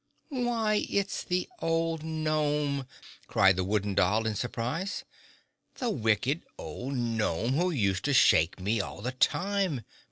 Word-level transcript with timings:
"Why, 0.29 0.87
it's 0.89 1.23
the 1.23 1.47
old 1.59 2.01
gnome!" 2.03 2.87
cried 3.27 3.55
the 3.55 3.63
Wooden 3.63 3.93
Doll 3.93 4.25
in 4.25 4.33
surprise. 4.33 5.05
"The 5.75 5.91
wicked 5.91 6.41
old 6.57 6.95
gnome 6.95 7.51
who 7.53 7.69
used 7.69 8.05
to 8.05 8.13
shake 8.15 8.59
me 8.59 8.81
all 8.81 9.03
the 9.03 9.11
time. 9.11 9.81